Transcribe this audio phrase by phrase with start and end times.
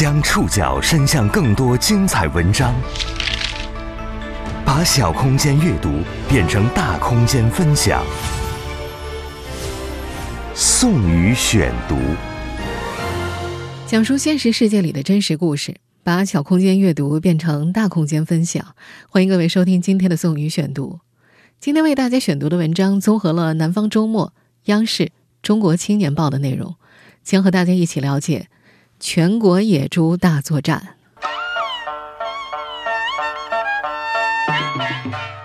[0.00, 2.74] 将触角伸向更多精彩文章，
[4.64, 5.90] 把小空间阅读
[6.26, 8.02] 变成大空间分享。
[10.54, 11.98] 宋宇选读，
[13.86, 18.74] 讲述现实世界里的真实故事，把小空间阅读变成大空间分享。
[19.10, 21.00] 欢迎各位收听今天的宋宇选读。
[21.60, 24.28] 今天为大家选读的文章综合了《南方周末》、
[24.64, 25.04] 央视、
[25.42, 26.76] 《中国青年报》的内容，
[27.22, 28.48] 将和大家一起了解。
[29.00, 30.96] 全国野猪大作战。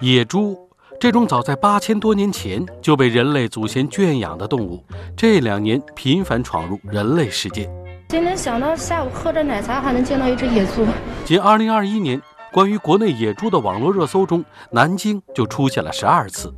[0.02, 4.84] 野猪这种早在八千多年前就被人类祖先圈养的动物，
[5.16, 7.70] 这两年频繁闯入人类世界。
[8.10, 10.86] 今天想到下午喝着奶茶还能见到一只野猪。
[11.24, 16.54] 仅二零二一年，关于国内野猪的网络热搜中，南京就出现了十二次。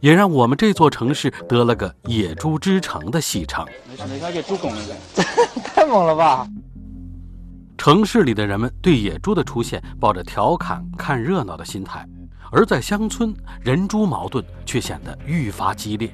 [0.00, 3.64] 也让我们这座城市得了个“野猪之城”的戏称。
[3.88, 4.94] 没事，没事，给猪拱一个，
[5.62, 6.46] 太猛了吧！
[7.78, 12.06] 城市里的人们对野猪的出现抱着调侃、看热闹的心态，
[12.50, 16.12] 而在乡村，人猪矛盾却显得愈发激烈。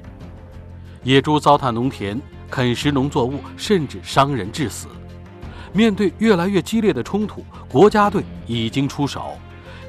[1.03, 4.87] 野猪糟蹋农田、啃食农作物，甚至伤人致死。
[5.73, 9.37] 面对越来越激烈的冲突，国家队已经出手。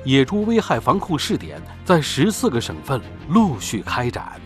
[0.05, 4.41] 野猪危害防控试点在十四个省份陆续开展。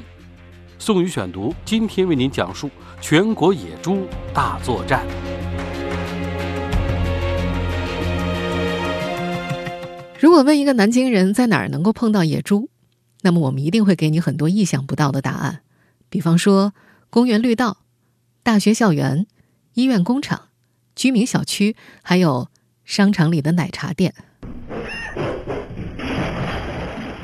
[0.80, 5.04] 宋宇选读今天为您讲述全国野猪大作战。
[10.20, 12.70] 如果问一个南京人在哪儿能够碰到野猪，
[13.22, 15.62] 那么我们一定会给你很多意想不到的答案，
[16.08, 16.72] 比方说
[17.10, 17.78] 公园绿道、
[18.44, 19.26] 大学校园、
[19.74, 20.48] 医院工厂、
[20.94, 22.48] 居民小区，还有
[22.84, 24.14] 商场里的奶茶店。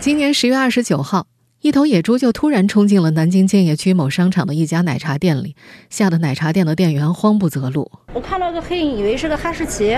[0.00, 1.28] 今年十月二十九号，
[1.64, 5.56] 一头野猪就突然冲进了南京建邺区某商场的一家奶茶店里，
[5.88, 7.90] 吓得奶茶店的店员慌不择路。
[8.12, 9.96] 我看到个黑影，以为是个哈士奇，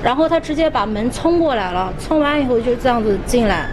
[0.00, 3.68] 然后他直接把门冲过来了，冲完以后就这样子进来，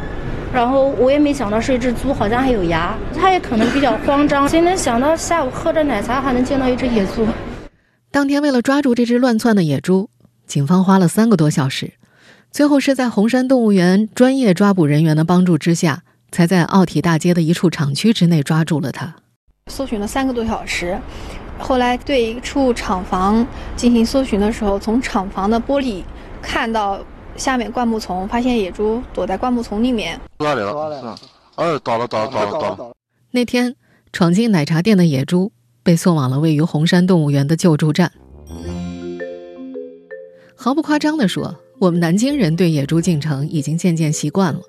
[0.51, 7.27] 然后我也没想到是一只猪，好像还有牙，他也可能比较慌张，谁能想到下午喝着奶茶还能见到一只野猪？
[8.09, 10.09] 当天为了抓住这只乱窜的野猪，
[10.47, 11.93] 警方花了三个多小时。
[12.49, 16.01] 最后是在红山动物园专业抓捕人员的帮助之下，
[16.35, 19.15] 才在奥体大街的一处厂区之内抓住了他。
[19.71, 20.99] 搜寻了三个多小时，
[21.57, 23.47] 后来对一处厂房
[23.77, 26.03] 进行搜寻的时候，从厂房的玻璃
[26.41, 26.99] 看到
[27.37, 30.19] 下面灌木丛，发现野猪躲在灌木丛里面。
[30.39, 31.15] 抓来了，
[31.55, 32.93] 哎，到了，到了，到了，到了。
[33.31, 33.77] 那天
[34.11, 35.53] 闯进奶茶店的野猪
[35.83, 38.11] 被送往了位于红山动物园的救助站。
[40.57, 41.55] 毫不夸张地说。
[41.77, 44.61] 我们南京人对野猪进城已经渐渐习惯了。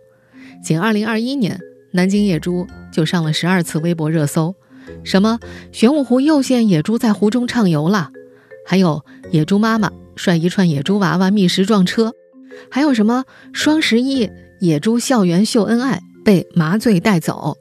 [0.62, 1.60] 仅2021年，
[1.92, 4.54] 南京野猪就上了十二次微博热搜，
[5.04, 5.38] 什么
[5.72, 8.10] 玄武湖又现野猪在湖中畅游了，
[8.66, 12.12] 还有野猪妈妈率一串野猪娃娃觅食撞车，
[12.70, 14.30] 还有什么双十一
[14.60, 17.56] 野猪校园秀恩爱被麻醉带走。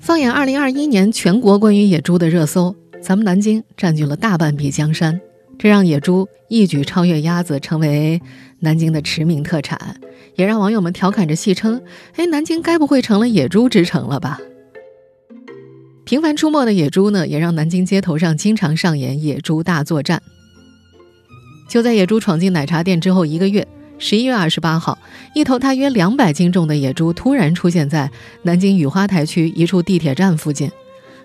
[0.00, 5.20] 放眼2021年全国关于野猪的热搜，咱们南京占据了大半壁江山。
[5.62, 8.20] 这让野猪一举超越鸭子，成为
[8.58, 9.94] 南京的驰名特产，
[10.34, 11.80] 也让网友们调侃着戏称
[12.18, 14.40] ：“哎，南京该不会成了野猪之城了吧？”
[16.04, 20.20] 频繁出没的野猪呢，也让南京街头上经常上演野猪大作战。
[21.68, 23.64] 就在野猪闯进奶茶店之后一个月，
[24.00, 24.98] 十一月二十八号，
[25.32, 28.10] 一头大约两百斤重的野猪突然出现在
[28.42, 30.68] 南京雨花台区一处地铁站附近，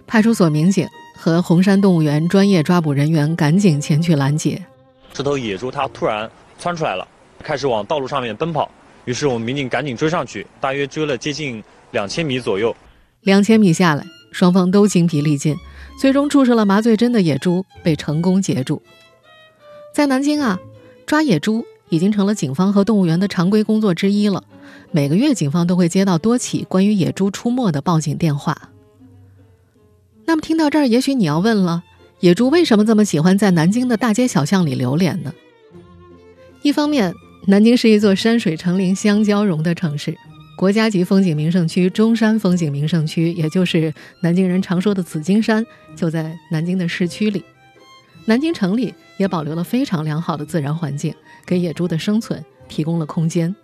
[0.05, 0.87] 派出所民警。
[1.17, 4.63] 和红山动物园专业抓捕人员赶紧前去拦截。
[5.11, 6.29] 这头野猪它突然
[6.59, 7.05] 窜出来了，
[7.43, 8.69] 开始往道路上面奔跑。
[9.05, 12.75] 于是我们民警赶紧追上去，大约追了接近两千米左右。
[13.21, 15.55] 两千米下来，双方都精疲力尽，
[15.99, 18.81] 最终注射了麻醉针的野猪被成功截住。
[19.93, 20.59] 在南京啊，
[21.05, 24.43] 抓野猪已经成了警方和动物园的常规工作之一了。
[24.91, 28.69] 每个月，警方都会接到多起关于野猪出没的报警电话。
[30.27, 31.83] 那么听到这儿，也许你要问了：
[32.19, 35.33] 野猪为什么这么喜欢在南京的大街小巷里流连呢？
[36.63, 37.15] 一方面，
[37.45, 40.17] 南京是一座山水成林、相交融的城市，
[40.57, 45.65] 国家级风景名胜区中山风景名胜区，也就是南京人常说的紫金山，
[45.95, 47.41] 就在南京的市区里。
[48.25, 51.15] 南京城里也保留了非常良好的自然环境，
[51.45, 53.55] 给野猪的生存提供了空间。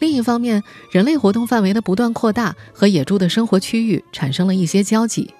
[0.00, 5.30] 另一方面，人类活动范围的不断扩大和野猪的生活区域产生了一些交集。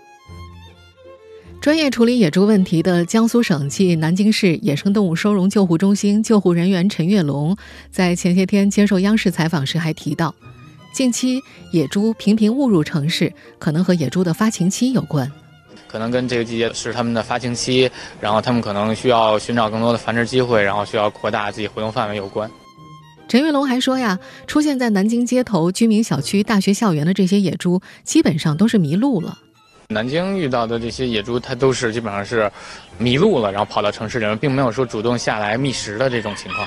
[1.66, 7.56] 专业处理野猪问题的江苏省暨南京市野生动物收容救护中心救护人员陈月龙，
[7.90, 10.32] 在前些天接受央视采访时还提到，
[10.94, 11.42] 近期
[11.72, 15.28] 野猪频频误入城市，可能和野猪的发情期有关。
[15.88, 17.90] 可能跟这个季节是他们的发情期，
[18.20, 22.48] 然后他们可能需要寻找更多的繁殖机会，然后需要扩大自己活动范围有关。
[23.26, 29.38] 陈玉龙还说呀，出现在南京街头、居民小区、大学校园的这些野猪，基本上都是迷路了。
[29.88, 32.50] 南京遇到的这些野猪，它都是基本上是
[32.98, 36.66] 迷路了，然后跑到城市里面，并没有说主动下来觅食的这种情况。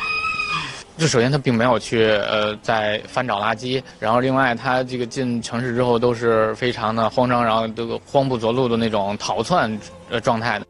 [0.97, 9.77] 就首先，它并没有去呃在翻找垃圾，然后另外，它这个进城市之后都是非常的慌张，然后这个慌不择路的那种逃窜
[10.09, 10.65] 呃状态的。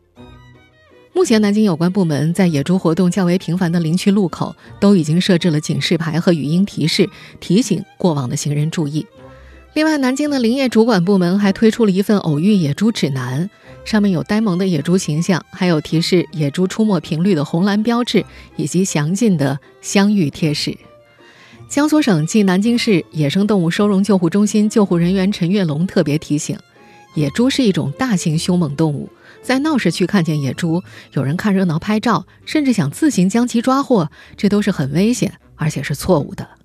[1.14, 7.10] 目前，南京有关部门在野猪活动较为频繁的林区路口都已经设置了警示牌和语音提示，
[7.40, 9.06] 提醒过往的行人注意。
[9.74, 13.50] 另外，南京的林业主管部门还推出了一份偶遇野猪指南，
[13.86, 18.26] 上面有呆萌的野猪形象，还有提示野猪出没频率的红蓝标志，
[18.56, 20.76] 以及详尽的相遇贴士。
[21.70, 26.58] 江苏省暨南京市野生动物收容救护中心救护人员陈月龙特别提醒：
[27.14, 29.08] 野猪是一种大型凶猛动物。
[29.42, 30.84] 在闹市区看见野猪，
[31.14, 36.59] 有人看热闹拍照，甚至想自行将其抓获，这都是很危险，而且是错误的。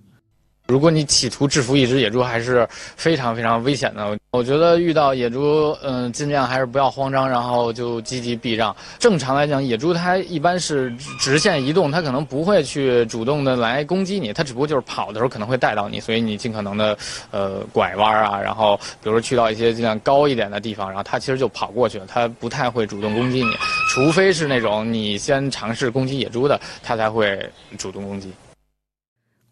[0.67, 4.17] 如果你企图制服一只野猪，还是非常非常危险的。
[4.31, 8.75] 我觉得遇到野猪，嗯，尽量还是不要慌张，然后就积极避让。
[8.99, 10.91] 正常来讲，野猪它一般是
[11.21, 16.97] 直线移动，它可能不会去主动的来攻击你，它只不过就是跑的时候可能会带到你，所以你尽可能的，
[17.31, 23.53] 呃，拐弯啊，然后比如说去到一些尽量高一点的地方，然后它其实就跑过去了，它不太会主动攻击你，
[23.91, 27.39] 除非是那种你先尝试攻击野猪的，它才会
[27.77, 28.33] 主动攻击。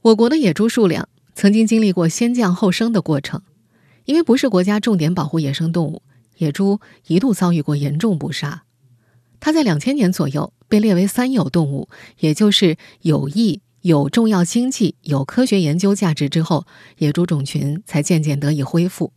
[0.02, 3.40] 我国的野猪数量曾经经历过先降后升的过程，
[4.04, 6.02] 因为不是国家重点保护野生动物，
[6.38, 8.64] 野猪一度遭遇过严重捕杀。
[9.38, 11.88] 它在两千年左右被列为三有动物，
[12.19, 16.66] 也就是有益、有重要经济、有科学研究价值之后，
[16.99, 19.12] 野猪种群才渐渐得以恢复。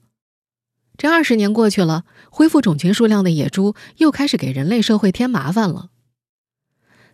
[0.97, 5.89] 这二十年过去了，恢复种群数量的野猪又开始给人类社会添麻烦了。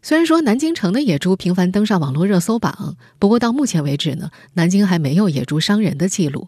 [0.03, 6.48] 虽然说南京城的野猪频繁登上网络热搜榜，不过到目前为止呢，南京还没有野猪伤人的记录。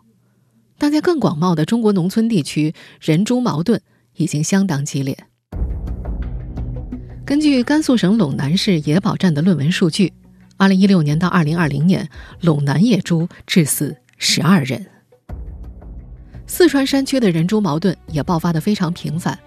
[0.80, 3.80] 但在更广袤的中国农村地区，人猪矛盾
[4.16, 5.16] 已经相当激烈。
[7.24, 10.12] 根据甘肃省陇南市野保站的论文数据，
[10.58, 12.10] 二零一六年到二零二零年，
[12.42, 14.88] 陇南野猪致死十二人。
[16.48, 19.38] 四川山区的人猪矛盾也爆发的非常频繁。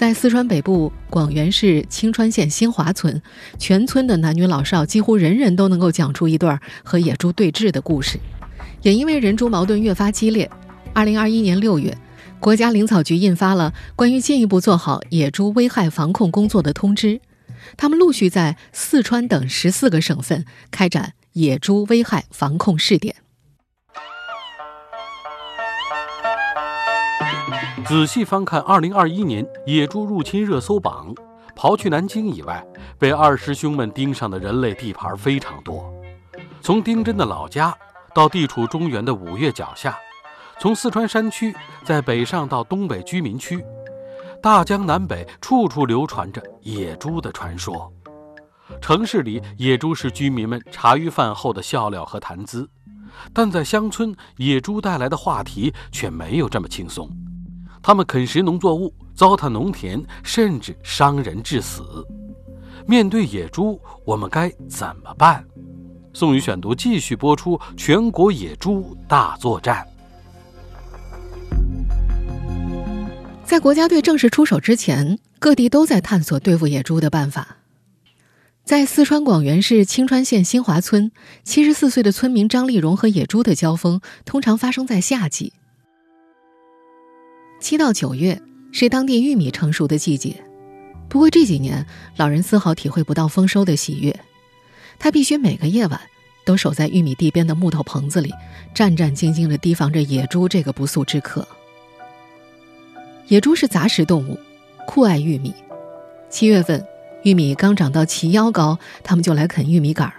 [0.00, 3.20] 在四川北部广元市青川县新华村，
[3.58, 8.18] 全村的男女老少几乎人人都能够讲出一段和野猪对峙的故事。
[8.80, 10.50] 也因为人猪矛盾越发激烈，
[10.94, 11.94] 二零二一年六月，
[12.40, 17.20] 国家林草局印发了关于进一步做好野猪危害防控工作的通知。
[17.76, 23.16] 他们陆续在四川等十四个省份开展野猪危害防控试点。
[27.86, 31.14] 仔细翻看2021年野猪入侵热搜榜，
[31.56, 32.64] 刨去南京以外，
[32.98, 35.92] 被二师兄们盯上的人类地盘非常多。
[36.60, 37.76] 从丁真的老家
[38.14, 39.98] 到地处中原的五岳脚下，
[40.58, 41.54] 从四川山区
[41.84, 43.64] 再北上到东北居民区，
[44.40, 47.92] 大江南北处处流传着野猪的传说。
[48.80, 52.68] 城市里，野猪是居民们茶余饭后的笑料和谈资，
[53.32, 57.10] 但在乡村，野猪带来的话题却没有这么轻松。
[57.82, 61.82] 他们啃食农作物，糟蹋农田，甚至伤人致死。
[62.86, 65.44] 面对野猪，我们该怎么办？
[66.12, 69.86] 宋宇选读继续播出：全国野猪大作战。
[73.44, 77.56] 在国家队正式出手之前，各地都在探索对付野猪的办法。
[78.64, 81.10] 在四川广元市青川县新华村，
[81.42, 85.52] 七十四岁的村民张丽荣和野猪的交锋通常发生在夏季。
[87.60, 88.40] 七到九月
[88.72, 90.34] 是当地玉米成熟的季节，
[91.08, 91.86] 不过这几年
[92.16, 94.18] 老人丝毫体会不到丰收的喜悦。
[94.98, 96.00] 他必须每个夜晚
[96.44, 98.32] 都守在玉米地边的木头棚子里，
[98.74, 101.46] 战战兢兢地提防着野猪这个不速之客。
[103.28, 104.38] 野猪是杂食动物，
[104.86, 105.54] 酷爱玉米。
[106.28, 106.84] 七月份，
[107.22, 110.14] 玉米刚长到齐腰高，它们就来啃玉米杆儿。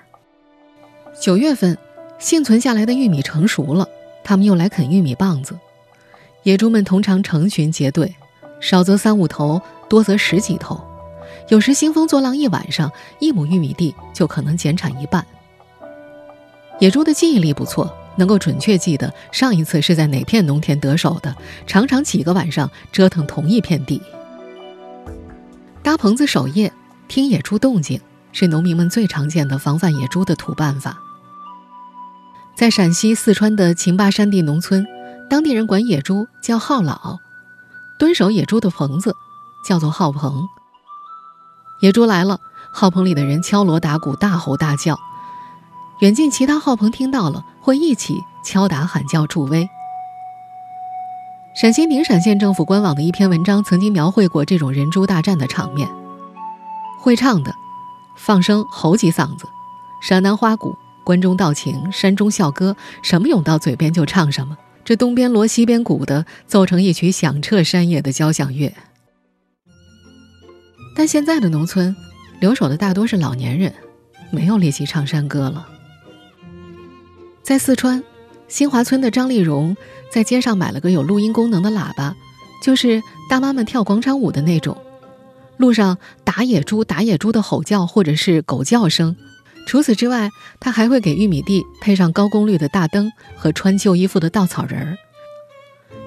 [1.20, 1.78] 九月份，
[2.20, 3.88] 幸存下来的玉米成熟了，
[4.24, 5.58] 它们又来啃玉米棒子。
[6.44, 8.16] 野猪们通常成群结队，
[8.60, 10.82] 少则三五头，多则十几头。
[11.50, 15.26] 有时兴风作浪一晚上，一亩玉米地就可能减产一半。
[16.80, 21.36] 野猪的记忆力不错，能够准确记得上一次是在哪片农田得手的，
[21.68, 24.02] 常常几个晚上折腾同一片地。
[25.84, 26.74] 搭棚子守夜，
[27.08, 30.98] 听野猪动静，是农民们最常见的防范野猪的土办法。
[32.56, 34.84] 在陕西、四川的秦坝山地农村。
[35.32, 37.20] 当地人管野猪叫号老，
[37.98, 39.16] 蹲守野猪的棚子
[39.66, 40.50] 叫做号棚。
[41.80, 42.42] 野猪来了，
[42.74, 45.00] 号棚里的人敲锣打鼓、大吼大叫。
[46.02, 49.70] 远近其他号棚听到了，会一起敲打喊叫助威。
[51.56, 55.90] 陕西宁陕县政府官网的一篇文章曾经描绘过这种人猪大战的场面：
[57.00, 57.56] 会唱的，
[58.18, 59.46] 放声吼几嗓子；
[60.02, 64.58] 山南花鼓，关中道情，山中校歌，什么涌到嘴边就唱什么。
[64.92, 68.74] 这东边锣西边鼓的，奏成一曲响彻山野的交响乐。
[70.94, 71.96] 但现在的农村，
[72.42, 73.74] 留守的大多是老年人，
[74.32, 75.66] 没有力气唱山歌了。
[77.42, 78.04] 在四川
[78.50, 79.78] 新华村的张丽荣
[80.12, 82.14] 在街上买了个有录音功能的喇叭，
[82.62, 84.76] 就是大妈们跳广场舞的那种。
[85.56, 89.16] 路上打野猪、打野猪的吼叫或者是狗叫声。
[89.66, 94.98] 除此之外，他还会给玉米地配上高功率的大灯和穿旧衣服的稻草人儿。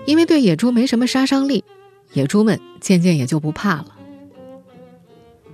[0.07, 1.65] 因为对野猪没什么杀伤力，
[2.13, 3.87] 野猪们渐渐也就不怕了。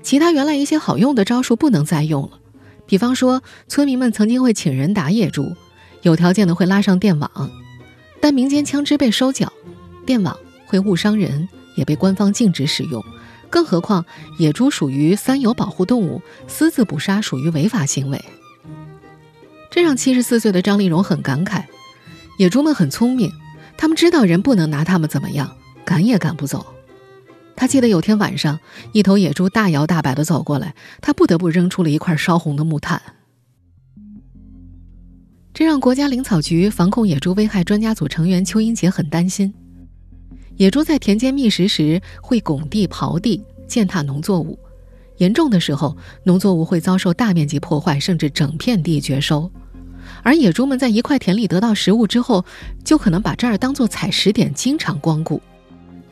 [0.02, 2.40] 其他原来一些好用的招数不能再用了，
[2.87, 5.54] 比方说，村民们曾经会请人打野猪。
[6.02, 7.50] 有条件的会拉上电网，
[8.21, 9.52] 但民间枪支被收缴，
[10.07, 13.04] 电网会误伤人，也被官方禁止使用。
[13.50, 14.07] 更何况
[14.38, 18.25] 野猪属于三有保护动物，私自捕杀属于违法行为。
[19.71, 21.64] 这让七十四岁的张丽荣很感慨：
[22.38, 23.30] 野猪们很聪明，
[23.76, 26.64] 他们知道人不能拿他们怎么样，赶也赶不走。
[27.57, 28.59] 他记得有天晚上，
[28.92, 33.02] 一头野猪大摇大摆地走过来，他不得不扔出了一块烧红的木炭。
[35.52, 39.52] 这让国家林草局防控野猪危害专家组成员邱英杰很担心。
[40.61, 44.59] 野猪在田间觅食时会拱地、刨地、践踏农作物，
[45.17, 49.50] 严重的时候，农作物会遭受大面积破坏，甚至整片地绝收。
[50.23, 52.45] 而野猪们在一块田里得到食物之后，
[52.85, 55.40] 就可能把这儿当作采食点，经常光顾。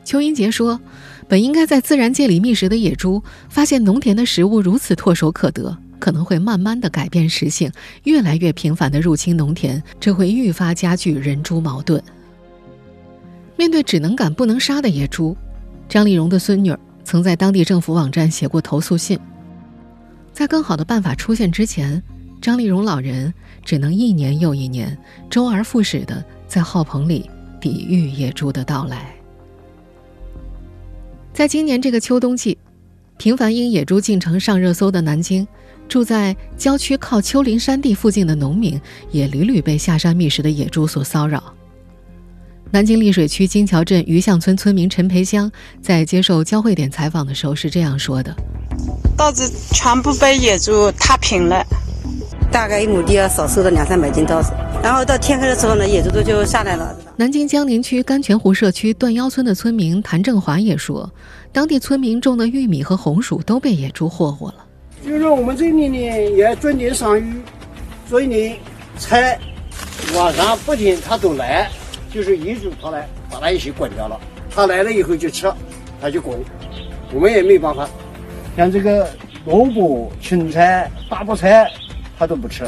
[0.03, 0.81] 邱英杰说
[1.29, 7.71] ：“本应该在自然界里觅食的野猪，发现农田的食物如此唾手可得。”可能会慢慢的改变食性，
[8.05, 12.01] 越来越频繁的入侵农田，这会愈发加剧人猪矛盾。
[13.59, 15.35] 面对只能赶不能杀的野猪，
[15.89, 19.19] 张丽荣的孙女儿曾在当地政府网站写过投诉信。
[20.31, 22.01] 在更好的办法出现之前，
[22.41, 23.33] 张丽荣老人
[23.65, 24.97] 只能一年又一年，
[25.29, 29.13] 周而复始的在号棚里抵御野猪的到来。
[31.33, 32.57] 在今年这个秋冬季，
[33.17, 35.45] 频繁因野猪进城上热搜的南京。
[35.89, 38.79] 住在郊区靠丘陵山地附近的农民，
[39.11, 41.53] 也屡屡被下山觅食的野猪所骚扰。
[42.71, 48.35] 南京溧水区金桥镇余巷村村民陈培香在接受交汇点采访的时候是这样说的
[49.17, 51.65] ：“稻子全部被野猪踏平了，
[52.51, 54.51] 大概一亩地要少收了两三百斤稻子。
[54.83, 61.11] 然后到天黑的时候呢，野猪都就下来了。”南京江宁区甘泉湖社区段腰村的村民谭正华也说，
[61.51, 64.65] 当地村民种的玉米和红薯都被野猪霍霍了。
[65.03, 65.97] 就是我们这里呢
[66.37, 67.41] 也准点上雨，
[68.07, 68.55] 所以呢
[68.99, 69.39] 菜
[70.13, 71.67] 晚上不仅它都来，
[72.11, 74.19] 就是野猪跑来把它一起滚掉了。
[74.49, 75.51] 它来了以后就吃，
[76.01, 76.39] 它就滚，
[77.13, 77.87] 我们也没办法。
[78.57, 79.09] 像这个
[79.45, 81.71] 萝卜、青菜、大白菜，
[82.17, 82.67] 它都不吃，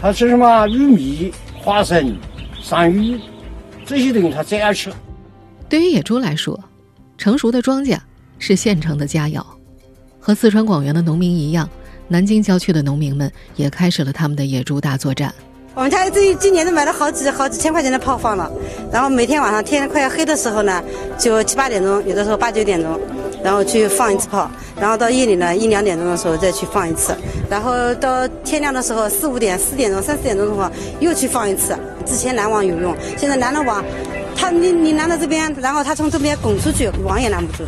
[0.00, 2.16] 它吃什么玉米、花生、
[2.60, 3.18] 山芋
[3.84, 4.92] 这些东西，它最爱吃。
[5.68, 6.58] 对于野猪来说，
[7.16, 7.98] 成熟的庄稼
[8.38, 9.44] 是现成的佳肴。
[10.20, 11.68] 和四川广元的农民一样，
[12.08, 15.34] 南京郊区的农民们也开始了他们的野猪大作战。
[15.74, 18.50] 我们家这今年都买了好几好几千块钱的炮放了，
[18.92, 20.82] 然后每天晚上天快要黑的时候呢，
[21.18, 23.00] 就七八点钟，有的时候八九点钟，
[23.42, 27.16] 然后去放一次炮，然后到夜里呢一两点钟的时候再去放一次，
[27.48, 31.74] 然后到天亮的时候四五点四点钟三四点钟的话又去放一次。
[32.04, 33.82] 之前拦网有用，现在拦了网，
[34.36, 37.64] 他你你拦到这边，然后他从这边拱出去，网也拦不住。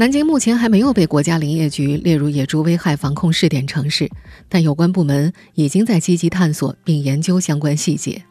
[0.00, 4.10] 南京目前还没有被国家林业局列入野猪危害防控试点城市，
[4.48, 8.22] 但有关部门已经在积极探索并研究相关细节。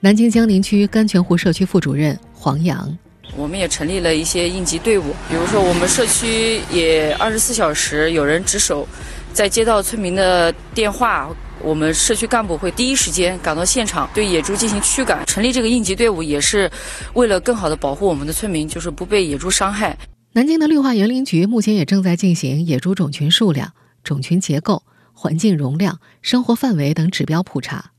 [0.00, 2.94] 南京江宁区甘泉湖社区副主任黄洋：
[3.38, 8.86] 我们也成立了一些应急队伍，比如说我们社区也二十四小时有人值守，
[9.32, 15.24] 在接到村民的电话，我们社区干部会第一时间赶到现场对野猪进行驱赶。
[15.24, 16.70] 成立这个应急队伍也是
[17.14, 19.96] 为了更好的保护我们的村民，就是不被野猪伤害。
[20.36, 23.72] 南京的绿化园林局目前也正在进行野猪种群数量、
[24.04, 24.82] 种群结构、
[25.14, 27.92] 环境容量、生活范围等指标普查，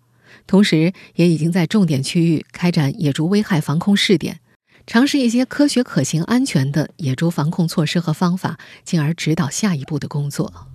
[0.45, 4.39] 同时也已经在重点区域开展野猪危害防控试点，
[4.85, 10.67] 尝试一些科学、可行、安全的野猪防控措施和方法，进而指导下一步的工作。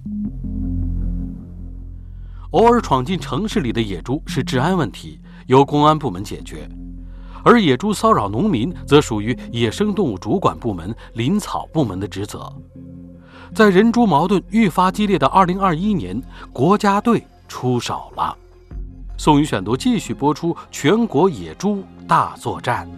[2.50, 6.68] 偶尔闯进城市里的野猪是治安问题，由公安部门解决。
[7.44, 12.52] 而野猪骚扰农民则属于野生动物主管部门林草部门的职责。
[13.54, 16.22] 在人猪矛盾愈发激烈的2021年，
[16.52, 18.36] 国家队出手了。
[19.18, 22.88] 宋宇选读继续播出全国野猪大作战。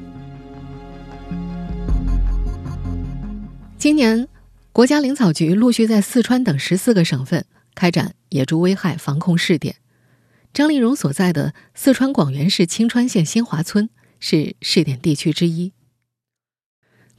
[3.76, 4.26] 今年，
[4.72, 9.76] 国家林草局陆续在四川等十四个省份开展野猪危害防控试点。
[10.54, 15.72] 张丽荣所在的四川广元市青川县新华村是试点地区之一。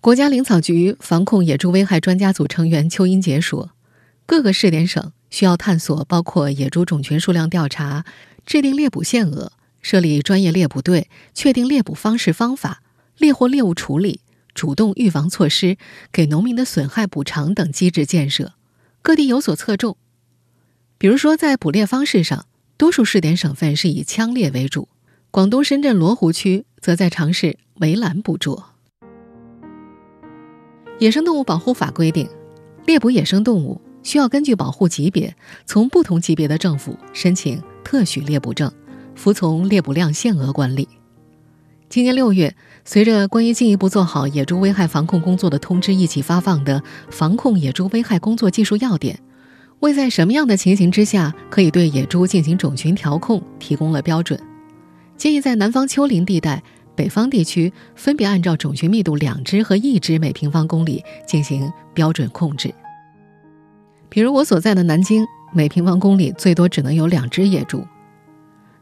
[0.01, 3.71] 国家林草局防控野猪危害专家组成员邱英杰说
[4.25, 8.05] ：“各个试点省需要探索包括野猪种群数量调查、
[8.45, 12.83] 制定猎捕限额、设立专业猎捕队、确定猎捕方式方法、
[13.17, 14.21] 猎获猎物处理、
[14.53, 15.77] 主动预防措施、
[16.11, 18.53] 给农民的损害补偿等机制建设。
[19.01, 19.97] 各地有所侧重，
[20.97, 22.45] 比如说在捕猎方式上。”
[22.77, 24.89] 多数试点省份是以枪猎为主，
[25.31, 28.63] 广东深圳罗湖区则在尝试围栏捕捉。
[30.99, 32.29] 野生动物保护法规定，
[32.85, 38.71] 猎捕野生动物需要根据保护级别，从不同级别的政府申请特许猎捕证，
[39.15, 40.87] 服从猎捕量限额管理。
[41.89, 49.15] 今年六月，随着关于进一步做好野猪危害防控工作的通知一起发放的《防控野猪危害工作技术要点》。
[49.79, 54.39] 为在什么样的情形之下可以对野猪进行种群调控提供了标准，
[55.17, 56.61] 建议在南方丘陵地带、
[56.95, 62.73] 北方地区分别按照种群密度两只和一只每平方公里进行标准控制。
[64.09, 67.85] 比如我所在的南京，每平方公里最多只能有两只野猪。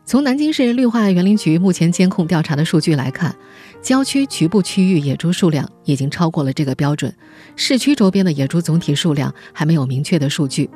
[0.06, 3.34] 从南京市绿化园林局目前监控调查的数据来看，
[3.82, 7.16] 郊区局部区域野猪数量已经超过了这个标准，
[7.56, 10.70] 市区周边的野猪总体数量还没有明确的数据。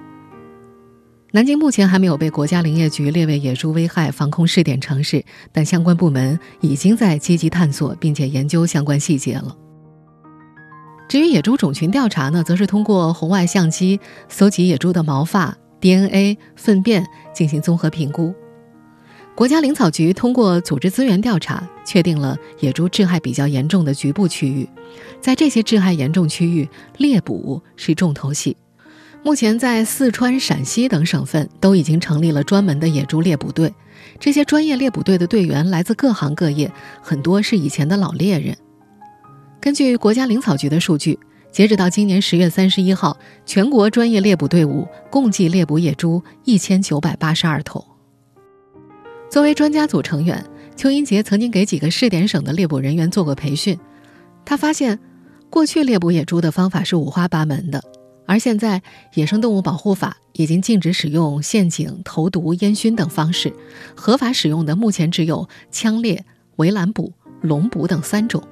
[1.37, 9.55] 南京目前还没有被国家林业局列为野猪危害防控试点城市，但相关部门已经在积极探索并且研究相关细节了。
[11.07, 18.33] 至于野猪种群调查呢，则是通过红外相机搜集野猪的毛发、DNA、粪便进行综合评估。
[19.35, 24.67] 国家林草局通过组织资源调查，确定了野猪致害比较严重的局部区域，
[25.21, 28.57] 在这些致害严重区域，猎捕是重头戏。
[29.27, 33.73] 目前，在四川、陕西等省份都已经成立了专门的野猪猎捕队。
[34.21, 38.55] 这些专业猎捕队的队员来自各行各业，很多是以前的老猎人。
[39.59, 41.19] 根据国家林草局的数据，
[41.51, 47.83] 截止到今年十月三十一号，全国专业猎捕队伍共计猎捕野猪一千九百八十二头。
[49.29, 50.41] 作为专家组成员，
[50.77, 53.77] 邱英杰曾经给几个试点省的猎捕人员做过培训。
[54.45, 54.97] 他发现，
[55.49, 57.83] 过去猎捕野猪的方法是五花八门的。
[58.27, 58.79] 而现在，
[59.13, 63.53] 《野生动物保护法》已经禁止使用陷阱、投毒、烟熏等方式，
[63.95, 66.25] 合法使用的目前只有枪猎、
[66.57, 68.43] 围栏捕、笼捕等三种。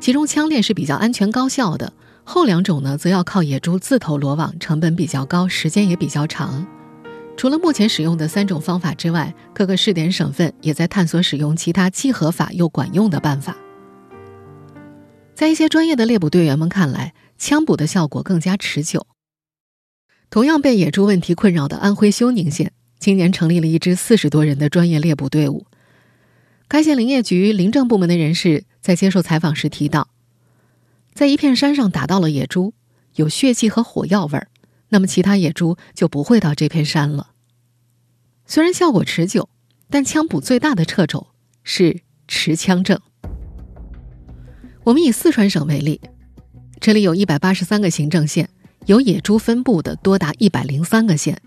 [0.00, 1.92] 其中，枪猎是比较安全高效的，
[2.24, 6.66] 后两种呢，则要靠野猪自投罗网，成本比较高，时间也比较长。
[7.36, 13.54] 除了目前使用的三种方法之外，各个试点省份也在探索使用其他既合法又管用的办法。
[15.34, 19.06] 在一些专业的猎捕队员们看来，枪捕的效果更加持久。
[20.28, 25.66] 同样被野猪问题困扰的安徽休宁县，今年成立了一支四十多人的专业猎捕队伍。
[26.68, 30.10] 该县林业局林政部门的人士在接受采访时提到，
[31.14, 32.74] 在一片山上打到了野猪，
[33.14, 34.48] 有血迹和火药味儿，
[34.90, 37.30] 那么其他野猪就不会到这片山了。
[38.44, 39.48] 虽然效果持久，
[39.88, 41.28] 但枪捕最大的掣肘
[41.64, 43.00] 是持枪证。
[44.84, 46.02] 我们以四川省为例。
[46.80, 48.48] 这里有一百八十三个行政县，
[48.86, 51.38] 有野猪分布的多达一百零三个县，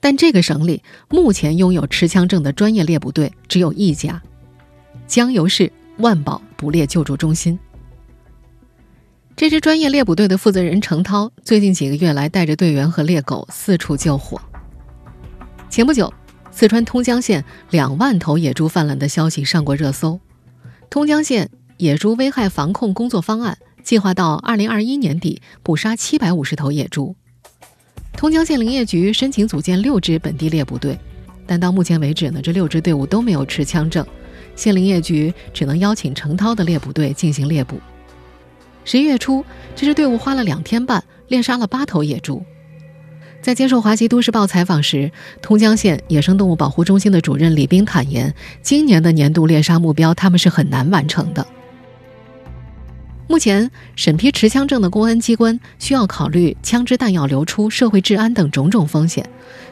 [0.00, 4.20] 但这个省里目前拥有持枪证的专业猎捕队只有一家——
[5.06, 7.56] 江油市万宝捕猎救助中心。
[9.36, 14.40] 这支专业猎捕队的负责人程涛最近几个月来带着队员和猎狗四处救火。
[15.70, 16.12] 前不久，
[16.50, 20.18] 四川通江县两万头野猪泛滥的消息上过热搜，
[20.90, 23.56] 通江县野猪危害防控工作方案。
[23.82, 27.14] 计划到二零二一年底捕杀七百五十头野猪。
[28.12, 30.98] 通江县林业局申请组建六支本地猎捕队，
[31.46, 34.06] 但到目前为止呢，这六支队伍都没有持枪证，
[34.54, 37.80] 县林业局只能邀请程涛的猎捕队进行猎捕。
[38.84, 42.42] 十一月初，这支队伍花了两天半猎杀了八头野猪。
[43.40, 51.46] 在接受华西都市报采访时，通江县野生动物保护中心的主任李斌坦言，今年的年度猎杀目标他们是很难完成的。
[53.30, 59.24] 目前审批持枪证的公安机关需要考虑枪支弹药流出、社会治安等种种风险，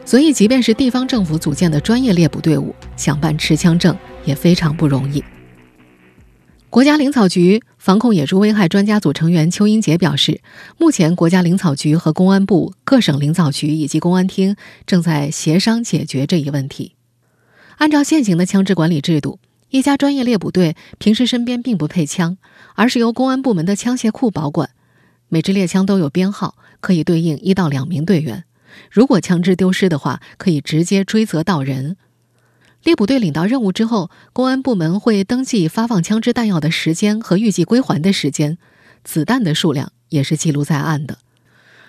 [0.05, 3.93] 所以即便是地方政府组建的专业猎捕队伍，想办持枪证
[4.23, 5.21] 也非常不容易。
[6.69, 10.39] 国家林草局防控野猪危害专家组成员邱英杰表示，
[10.77, 16.93] 目前国家林草局和公安部、各省林草局以及公安厅正在协商解决这一问题。
[17.79, 19.39] 按照现行的枪支管理制度，
[19.69, 22.37] 一家专业猎捕队平时身边并不配枪，
[22.75, 24.71] 而是由公安部门的枪械库保管。
[25.27, 28.45] 每支猎枪都有编号，可以对应一到两名队员。
[28.89, 31.97] 如果枪支丢失的话，可以直接追责到人。
[32.81, 38.57] 猎捕队领到任务之后，公安部门会登记发放枪支弹药的时间和预计归还的时间，
[39.03, 41.19] 子弹的数量也是记录在案的。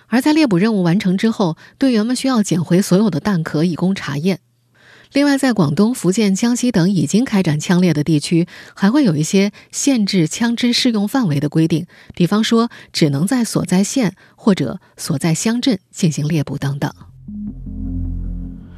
[0.09, 4.41] 而在猎捕任务完成之后，队员们需要捡回所有的弹壳以供查验。
[5.13, 16.93] 另外，在广东、福建、江西等已经开展枪猎的地区，还会有一些限制枪支适用范围的规定，比方说只能在所在县或者所在乡镇进行猎捕等等。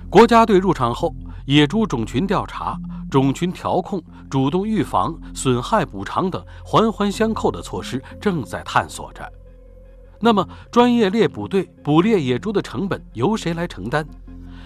[0.09, 1.15] 国家队入场后。
[1.47, 2.79] 野猪种群调查、
[3.11, 9.29] 种群调控、主动预防、损害补偿等环环相扣的措施正在探索着。
[10.21, 14.07] 那么，专业猎捕队捕猎野猪的成本由谁来承担？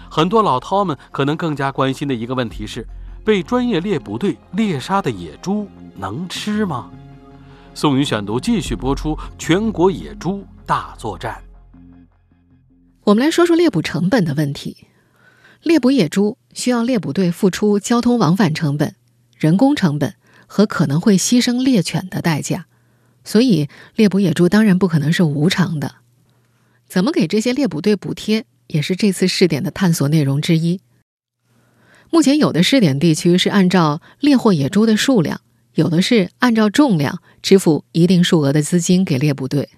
[0.09, 2.85] 很多老饕们可能更加关心的一个问题是：
[3.23, 6.89] 被专业猎捕队猎杀的野猪能吃吗？
[7.73, 11.41] 宋宇选读继续播出：全国野猪大作战。
[13.03, 14.87] 我们来说说猎捕成本的问题。
[15.61, 18.95] 猎捕野猪需要猎捕队付出交通往返成本、
[19.37, 20.13] 人工成本
[20.45, 22.65] 和可能会牺牲猎犬的代价，
[23.23, 25.95] 所以猎捕野猪当然不可能是无偿的。
[26.87, 30.79] 怎么给这些猎捕队补贴，也是这次试点的探索内容之一。
[32.09, 35.41] 目前有的试点地区是按照猎获野猪的数量，
[35.73, 39.69] 有的是按照重量支付一定数额的资金给猎捕队。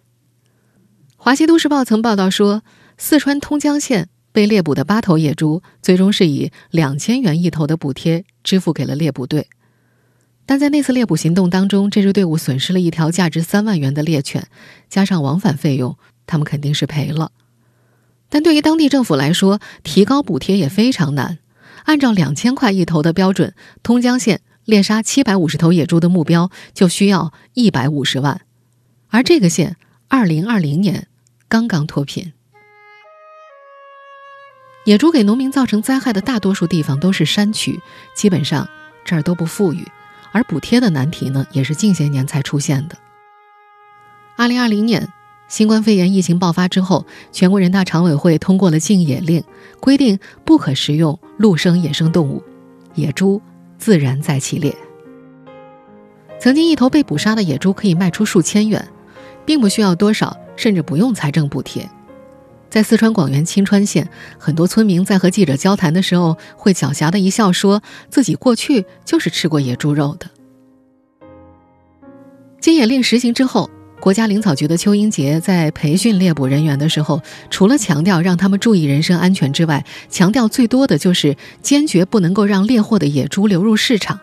[1.15, 2.63] 华西都市报曾报道说，
[2.97, 4.09] 四川通江县。
[4.31, 9.47] 被猎捕的八头野猪，最终是以两千元一头的补贴支付给了猎捕队。
[10.45, 14.47] 但在那次猎捕行动当中，这支队伍损失了一条价值三万元的猎犬，
[14.87, 15.97] 加上往返费用，
[16.27, 17.31] 他们肯定是赔了。
[18.29, 21.39] 但对于当地政府来说，提高补贴也非常难。
[21.85, 28.41] 按照两千块一头的标准，通江县猎杀七百五十头野猪的目标就需要一百五十万，
[29.09, 31.07] 而这个县二零二零年
[31.47, 32.33] 刚刚脱贫。
[34.85, 37.79] 野猪给农民造成灾害的大多数地方都是山区，
[38.15, 38.67] 基本上
[39.03, 39.87] 这儿都不富裕，
[40.31, 42.97] 而补贴的难题呢，也是近些年才出现的。
[44.35, 45.11] 二零二零年，
[45.49, 49.43] 新冠肺炎疫情爆发之后，全国人大常委会通过了禁野令，
[49.79, 52.43] 规定不可食用陆生野生动物，
[52.93, 53.41] 野猪
[53.79, 54.73] 自然在其列。
[56.39, 58.87] 曾经一头被捕杀的野猪可以卖出数千元，
[59.43, 61.89] 并不需要多少，甚至不用财政补贴。
[62.69, 64.07] 在四川广元青川县，
[64.37, 67.81] 很多村民在和记者交谈的时候，会狡黠的一笑，说
[68.11, 70.29] 自己过去就是吃过野猪肉的。
[72.61, 84.19] 禁野令实行之后，国家林草局的邱英杰在培训猎捕人员的时候，除了强调让他们注意人身安全之外，强调最多的就是坚决不能够让猎获的野猪流入市场。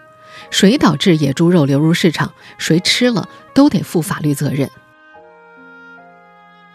[0.50, 4.70] 谁导致野猪肉流入市场，谁吃了都得负法律责任。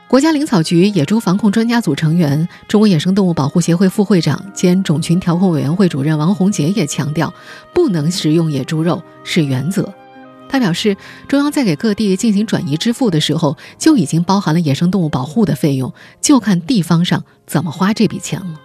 [0.08, 7.34] 国家林草局野猪防控专家组成员、中国野生动物保护协会副会长兼种群调控委员会主任王洪杰也强调，
[7.74, 9.92] 不能食用野猪肉是原则。
[10.52, 10.98] 他表示，
[11.30, 18.60] 中央在给各地进行转移支付的时候，就已经包含了野生动物保护的费用，就看地方上怎么花这笔钱了。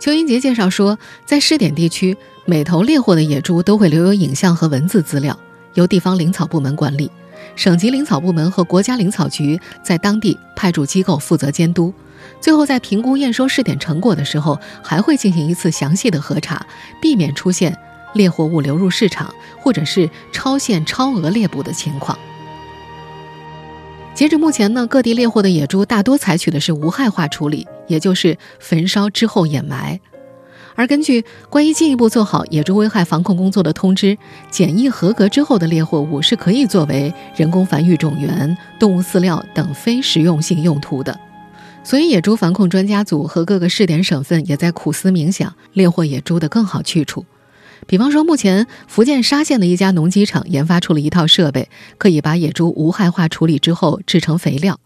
[0.00, 5.38] 邱英杰介绍说，在试点地区，每头猎获的野猪都会留有影像和文字资料，
[5.74, 7.10] 由地方林草部门管理。
[7.54, 11.92] 省级林草部门和国家林草局在当地派驻机构负责监督，
[12.40, 16.66] 最后在评估验收试点成果的时候，还会进行一次详细的核查，
[17.00, 17.76] 避免出现
[18.14, 19.34] 猎获物流入市场
[19.66, 22.16] 或者是超限超额猎捕的情况。
[24.14, 29.98] 截至目前呢，各地猎获的野猪大多采取的是无害化处理，也就是焚烧之后掩埋。
[30.76, 34.16] 而根据关于进一步做好野猪危害防控工作的通知，
[34.52, 41.18] 检疫合格之后的猎获物是可以作为人工繁育种源、动物饲料等非食用性用途的。
[41.82, 47.24] 所以，野猪防控专家组和各个试点省份也在苦思冥想猎获野猪的更好去处。
[47.86, 54.80] 比方说，目前福建沙县的一家农机厂研发出了一套设备，可以把野猪无害化处理之后制成肥料。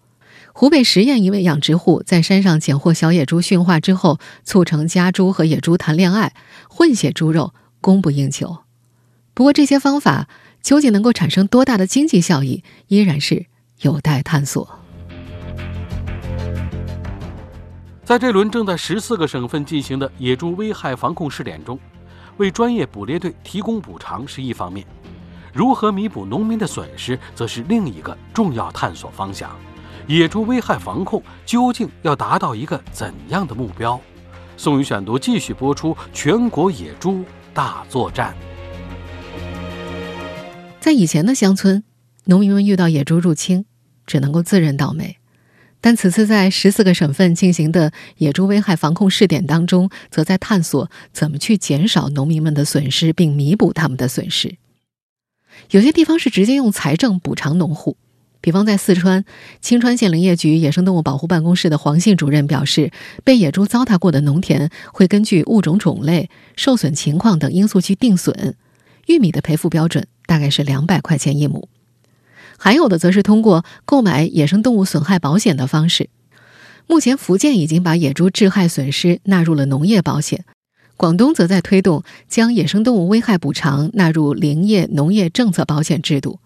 [0.52, 6.34] 湖北十堰一位养殖户在山上捡获小野猪驯化之后，促成家猪和野猪谈恋爱，
[6.68, 8.58] 混血猪肉供不应求。
[9.32, 10.28] 不过，这些方法
[10.60, 13.46] 究竟能够产生多大的经济效益，依然是
[13.82, 14.78] 有待探索。
[18.04, 21.78] 在这轮正在十四个省份进行的野猪危害防控试点中，
[22.40, 24.86] 为专业捕猎队提供补偿是一方面，
[25.52, 29.54] 如何弥补农民的损失，则是另一个重要探索方向。
[30.06, 34.00] 野猪危害防控究竟要达到一个怎样的目标？
[34.56, 37.22] 宋宇选读继续播出全国野猪
[37.52, 38.34] 大作战。
[40.80, 41.84] 在以前的乡村，
[42.24, 43.66] 农民们遇到野猪入侵，
[44.06, 45.19] 只能够自认倒霉。
[45.80, 54.56] 但此次在十四个省份进行的野猪危害防控试点当中，则在探索怎么去减少农民们的损失，并弥补他们的损失。
[55.70, 57.96] 有些地方是直接用财政补偿农户，
[58.42, 59.24] 比方在四川
[59.62, 62.90] 青川县林业局野生动物保护办公室的黄信主任表示，
[63.24, 68.54] 被野猪糟蹋过的农田会根据物种种类、受损情况等因素去定损，
[69.06, 71.69] 玉米的赔付标准大概是两百块钱一亩。
[72.62, 76.10] 还有的则是通过购买野生动物损害保险的方式。
[76.86, 80.44] 目前，福建已经把野猪致害损失纳入了农业保险，
[80.98, 86.38] 广东则在推动将野生动物危害补偿纳入林业农业政策保险制度。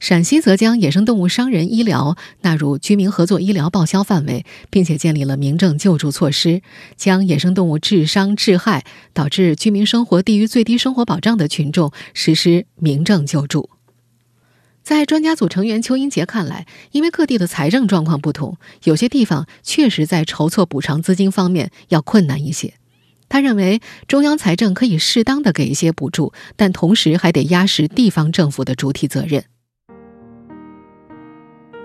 [0.00, 6.60] 陕西则将野生动物伤人医疗纳入居民合作医疗报销范围，并且建立了民政救助措施，
[6.96, 13.70] 将野生动物致伤致害导致居民生活低于最低生活保障的群众实施民政救助。
[14.82, 22.74] 在专家组成员邱英杰看来，因为各地的财政状况不同，有些地方确实在筹措补偿资金方面要困难一些。
[23.28, 29.44] 他认为，中央财政可以适当的给一些补助，但同时还得压实地方政府的主体责任。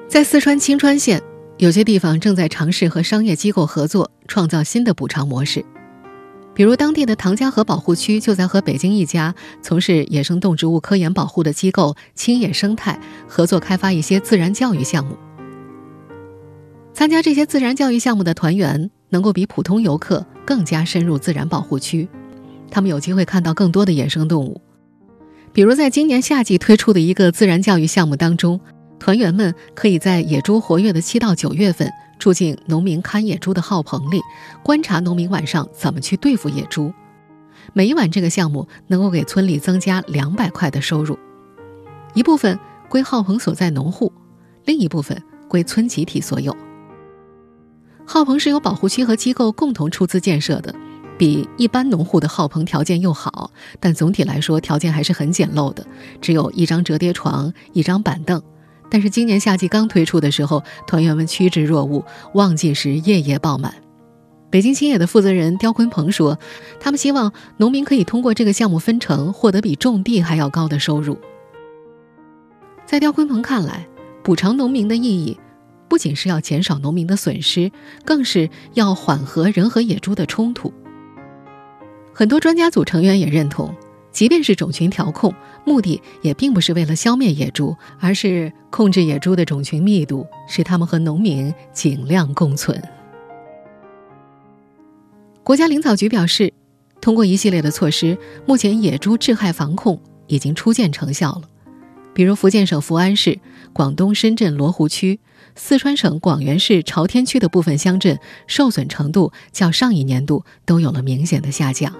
[0.10, 1.21] 在四川青川县，
[1.57, 5.63] 有些地方正在尝试和商业机构合作，创造新的补偿模式。
[6.58, 15.15] 比如，当地的唐家河保护区就在和北京一家从事野生动植物科研保护的机构青野生态合作开发一些自然教育项目。
[16.96, 22.10] 参加这些自然教育项目的团员能够比普通游客更加深入自然保护区，
[22.72, 24.60] 他们有机会看到更多的野生动物。
[25.54, 28.60] 比如，在今年夏季推出的一个自然教育项目当中，
[28.98, 31.88] 团员们可以在野猪活跃的七到九月份。
[32.19, 34.21] 住进农民看野猪的号棚里，
[34.63, 36.93] 观察农民晚上怎么去对付野猪。
[37.73, 41.17] 每一晚，这个项目能够给村里增加两百块的收入，
[42.13, 42.58] 一部分
[42.89, 44.12] 归号棚所在农户，
[44.65, 46.56] 另一部分归村集体所有。
[48.06, 50.73] 号棚是由保护区和机构共同出资建设的，
[51.17, 53.51] 比一般农户的号棚条件又好，
[53.82, 55.86] 但总体来说条件还是很简陋的，
[56.21, 58.41] 只有一张折叠床，一张板凳。
[58.89, 63.73] 但是今年夏季刚推出的时候，团员们趋之若鹜，旺季时夜夜爆满。
[64.50, 66.39] 北京青野的负责人刁坤鹏说
[66.80, 71.17] ：“他们希望农民可以通过这个项目分成，获得比种地还要高的收入。”
[72.88, 73.86] 在刁坤鹏看来，
[74.23, 75.38] 补偿农民的意义，
[75.89, 77.69] 不仅是要减少农民的损失，
[78.06, 80.71] 更是要缓和人和野猪的冲突。
[82.13, 83.76] 很多专家组成员也认同。
[84.12, 85.34] 即便是种群调控，
[85.65, 92.82] 目的也并不是为了消灭野猪，而是控制野猪的种群密度，使它们和农民尽量共存。
[95.43, 96.52] 国家林草局表示，
[97.00, 101.43] 通过一系列的措施，目前野猪致害防控已经初见成效了。
[102.13, 103.39] 比如，福建省福安市、
[103.72, 105.20] 广东深圳罗湖区、
[105.56, 108.17] 四川省广元市朝天区的部分乡镇
[108.48, 111.93] 受损程度较上一年度都有了明显的下降。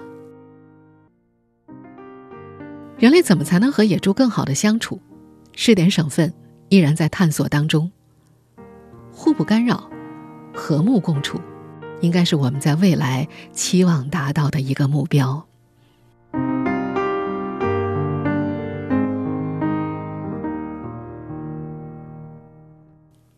[2.98, 5.00] 人类怎么才能和野猪更好的相处？
[5.52, 6.34] 试点省份
[6.68, 7.88] 依然在探索当中。
[9.12, 9.88] 互不干扰，
[10.52, 11.40] 和睦共处，
[12.00, 15.46] 应该是我们在未来期望达到的一个目标。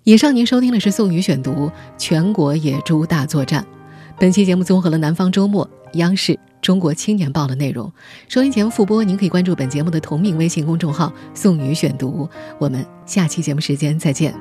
[0.04, 1.50] 以上您收听的是宋宇选读
[1.98, 3.62] 《全国野猪大作战》，
[4.18, 6.38] 本期节目综合了南方周末、央视。
[6.60, 7.92] 中国青年报的内容，
[8.28, 12.28] 收音前复播，您可以关注本节目的同名微信公众号“宋宇选读”。
[12.58, 14.34] 我们下期节目时间再见。